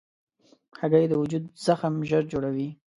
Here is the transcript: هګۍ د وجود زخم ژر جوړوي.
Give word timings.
هګۍ 0.79 1.05
د 1.09 1.13
وجود 1.21 1.43
زخم 1.65 1.93
ژر 2.09 2.23
جوړوي. 2.33 2.69